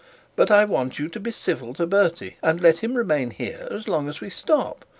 [0.35, 3.87] But I want you to be civil to Bertie, and let him remain here as
[3.87, 4.83] long as we stop.